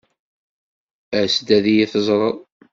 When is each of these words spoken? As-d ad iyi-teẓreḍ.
As-d 1.19 1.47
ad 1.57 1.65
iyi-teẓreḍ. 1.71 2.35